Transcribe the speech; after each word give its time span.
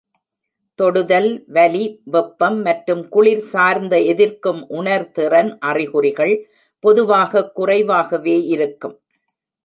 தொடுதல், 0.79 1.27
வலி, 1.47 1.81
வெப்பம் 2.05 2.57
மற்றும் 2.61 3.03
குளிர் 3.09 3.43
சார்ந்த 3.51 3.95
எதிர்க்கும் 4.11 4.61
உணர்திறன் 4.69 5.51
அறிகுறிகள் 5.69 6.33
பொதுவாக 6.83 7.43
குறைவாகவே 7.51 8.37
இருக்கும். 8.47 8.97